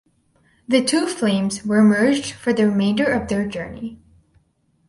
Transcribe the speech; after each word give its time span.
The 0.67 0.83
two 0.83 1.05
flames 1.05 1.63
were 1.63 1.83
merged 1.83 2.31
for 2.31 2.53
the 2.53 2.67
remainder 2.67 3.03
of 3.05 3.27
their 3.29 3.45
journey. 3.47 3.99